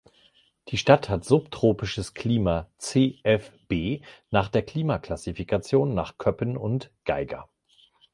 [0.69, 7.49] Die Stadt hat subtropisches Klima "Cfb" nach der Klimaklassifikation nach Köppen und Geiger.